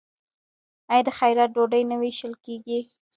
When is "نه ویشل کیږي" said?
1.91-2.79